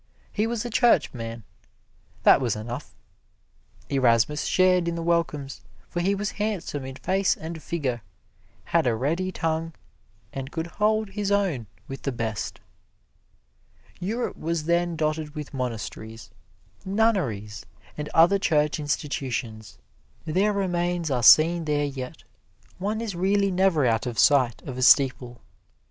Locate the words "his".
11.11-11.31